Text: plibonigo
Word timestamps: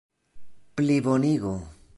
plibonigo 0.75 1.53